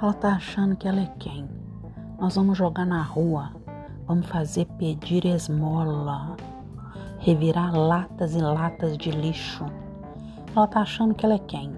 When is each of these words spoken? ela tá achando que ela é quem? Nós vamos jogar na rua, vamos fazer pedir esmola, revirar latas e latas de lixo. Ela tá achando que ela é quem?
ela 0.00 0.12
tá 0.12 0.34
achando 0.34 0.76
que 0.76 0.86
ela 0.86 1.00
é 1.00 1.12
quem? 1.18 1.48
Nós 2.18 2.36
vamos 2.36 2.56
jogar 2.56 2.84
na 2.84 3.02
rua, 3.02 3.50
vamos 4.06 4.26
fazer 4.26 4.66
pedir 4.78 5.24
esmola, 5.26 6.36
revirar 7.18 7.74
latas 7.74 8.34
e 8.34 8.38
latas 8.38 8.96
de 8.96 9.10
lixo. 9.10 9.64
Ela 10.54 10.66
tá 10.66 10.80
achando 10.80 11.14
que 11.14 11.24
ela 11.24 11.34
é 11.34 11.38
quem? 11.38 11.72